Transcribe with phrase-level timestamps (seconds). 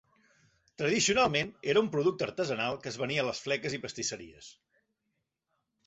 [0.81, 4.53] Tradicionalment era un producte artesanal que es venia a les fleques i pastisseries.